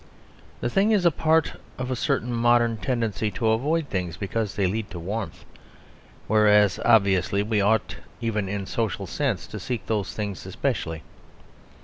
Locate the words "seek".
9.59-9.85